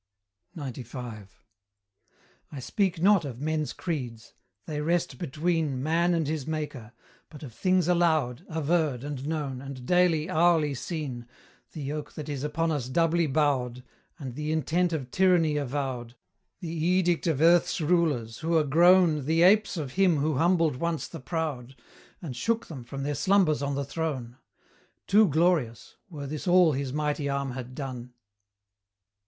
[0.57, 1.27] XCV.
[2.51, 4.33] I speak not of men's creeds
[4.65, 6.93] they rest between Man and his Maker
[7.29, 11.27] but of things allowed, Averred, and known, and daily, hourly seen
[11.73, 13.83] The yoke that is upon us doubly bowed,
[14.17, 16.15] And the intent of tyranny avowed,
[16.61, 21.07] The edict of Earth's rulers, who are grown The apes of him who humbled once
[21.07, 21.75] the proud,
[22.23, 24.37] And shook them from their slumbers on the throne;
[25.05, 28.13] Too glorious, were this all his mighty arm had done.